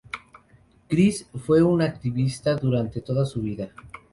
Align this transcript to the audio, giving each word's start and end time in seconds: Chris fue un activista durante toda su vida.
Chris 0.89 1.27
fue 1.45 1.61
un 1.61 1.83
activista 1.83 2.55
durante 2.55 3.01
toda 3.01 3.23
su 3.23 3.39
vida. 3.43 3.69